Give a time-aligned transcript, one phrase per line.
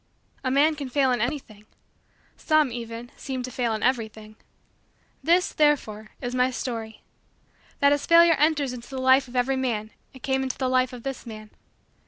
[0.43, 1.65] A man can fail in anything.
[2.35, 4.35] Some, even, seem to fail in everything.
[5.21, 7.03] This, therefore, is my story:
[7.81, 10.91] that as Failure enters into the life of every man it came into the life
[10.91, 11.51] of this man.